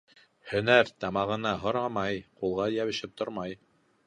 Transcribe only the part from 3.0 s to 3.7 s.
тормай.